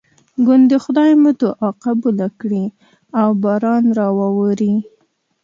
[0.45, 2.65] ګوندې خدای مو دعا قبوله کړي
[3.21, 4.73] او باران راواوري.